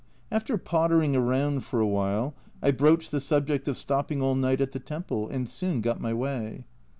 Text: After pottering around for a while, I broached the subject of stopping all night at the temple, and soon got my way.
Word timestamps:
After 0.31 0.57
pottering 0.57 1.15
around 1.15 1.63
for 1.63 1.79
a 1.79 1.85
while, 1.85 2.33
I 2.59 2.71
broached 2.71 3.11
the 3.11 3.19
subject 3.19 3.67
of 3.67 3.77
stopping 3.77 4.19
all 4.19 4.33
night 4.33 4.59
at 4.59 4.71
the 4.71 4.79
temple, 4.79 5.29
and 5.29 5.47
soon 5.47 5.79
got 5.79 6.01
my 6.01 6.11
way. 6.11 6.65